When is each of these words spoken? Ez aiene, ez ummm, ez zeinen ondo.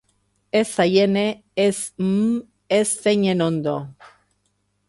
Ez 0.59 0.69
aiene, 0.85 1.25
ez 1.65 1.77
ummm, 2.05 2.35
ez 2.79 2.85
zeinen 3.03 3.45
ondo. 3.49 3.77